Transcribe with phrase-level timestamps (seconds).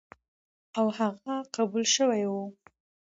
[0.77, 2.33] او هغه قبول شوی و،